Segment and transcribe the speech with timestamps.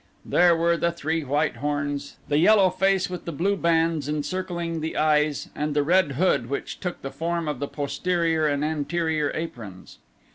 [0.25, 4.97] There were the three white horns, the yellow face with the blue bands encircling the
[4.97, 9.99] eyes and the red hood which took the form of the posterior and anterior aprons.